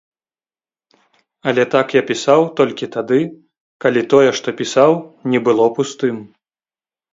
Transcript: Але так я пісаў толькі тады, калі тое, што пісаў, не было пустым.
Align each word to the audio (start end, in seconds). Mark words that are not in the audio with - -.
Але 1.51 1.63
так 1.73 1.87
я 1.99 2.03
пісаў 2.11 2.41
толькі 2.61 2.89
тады, 2.97 3.21
калі 3.87 4.01
тое, 4.15 4.29
што 4.41 4.57
пісаў, 4.65 4.91
не 5.35 5.39
было 5.51 5.71
пустым. 5.79 6.15